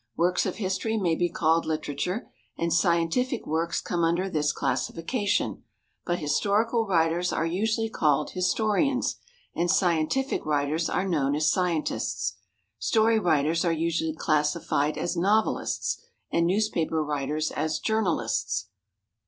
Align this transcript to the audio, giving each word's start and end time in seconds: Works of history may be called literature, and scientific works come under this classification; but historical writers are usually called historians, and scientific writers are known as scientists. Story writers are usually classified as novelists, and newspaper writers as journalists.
Works 0.15 0.47
of 0.47 0.55
history 0.55 0.97
may 0.97 1.13
be 1.13 1.29
called 1.29 1.67
literature, 1.67 2.27
and 2.57 2.73
scientific 2.73 3.45
works 3.45 3.81
come 3.81 4.03
under 4.03 4.27
this 4.31 4.51
classification; 4.51 5.61
but 6.07 6.17
historical 6.17 6.87
writers 6.87 7.31
are 7.31 7.45
usually 7.45 7.87
called 7.87 8.31
historians, 8.31 9.17
and 9.55 9.69
scientific 9.69 10.43
writers 10.43 10.89
are 10.89 11.07
known 11.07 11.35
as 11.35 11.51
scientists. 11.51 12.33
Story 12.79 13.19
writers 13.19 13.63
are 13.63 13.71
usually 13.71 14.15
classified 14.15 14.97
as 14.97 15.15
novelists, 15.15 16.01
and 16.31 16.47
newspaper 16.47 17.03
writers 17.03 17.51
as 17.51 17.77
journalists. 17.77 18.69